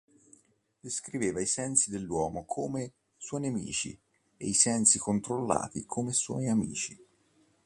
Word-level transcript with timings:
Descriveva 0.83 1.39
i 1.41 1.45
sensi 1.45 1.91
dell'uomo 1.91 2.43
come 2.45 2.93
suoi 3.17 3.41
nemici 3.41 3.95
e 4.35 4.47
i 4.47 4.53
sensi 4.55 4.97
controllati 4.97 5.85
come 5.85 6.11
suoi 6.11 6.47
amici. 6.47 6.97